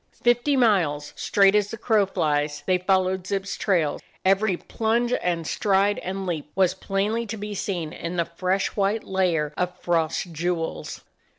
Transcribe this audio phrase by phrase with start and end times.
[0.23, 3.99] Fifty miles, straight as the crow flies, they followed Zip's trail.
[4.25, 9.03] Every plunge and stride and leap was plainly to be seen in the fresh white
[9.03, 11.01] layer of frost jewels.